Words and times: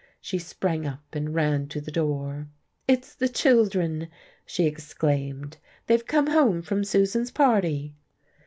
She 0.19 0.39
sprang 0.39 0.87
up 0.87 1.13
and 1.13 1.35
ran 1.35 1.67
to 1.67 1.79
the 1.79 1.91
door. 1.91 2.47
"It's 2.87 3.13
the 3.13 3.29
children," 3.29 4.07
she 4.47 4.65
exclaimed, 4.65 5.57
"they've 5.85 6.07
come 6.07 6.25
home 6.25 6.63
from 6.63 6.83
Susan's 6.83 7.29
party!" 7.29 7.93